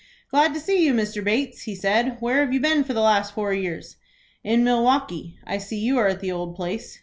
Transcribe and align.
"Glad 0.31 0.55
to 0.55 0.59
see 0.59 0.83
you, 0.83 0.95
Mr. 0.95 1.23
Bates," 1.23 1.61
he 1.61 1.75
said. 1.75 2.17
"Where 2.19 2.39
have 2.39 2.51
you 2.51 2.59
been 2.59 2.83
for 2.83 2.91
the 2.93 3.01
last 3.01 3.35
four 3.35 3.53
years?" 3.53 3.97
"In 4.43 4.63
Milwaukie. 4.63 5.35
I 5.45 5.59
see 5.59 5.77
you 5.77 5.99
are 5.99 6.07
at 6.07 6.21
the 6.21 6.31
old 6.31 6.55
place." 6.55 6.97